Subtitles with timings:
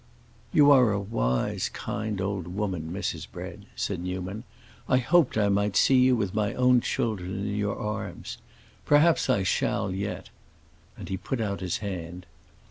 [0.51, 3.27] "You are a wise, kind old woman, Mrs.
[3.31, 4.45] Bread," said Newman.
[4.89, 8.39] "I hoped I might see you with my own children in your arms.
[8.83, 10.29] Perhaps I shall, yet."
[10.97, 12.25] And he put out his hand.